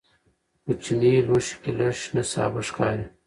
[0.63, 3.05] په کوچني لوښي کې لږ شنه سابه ښکاري.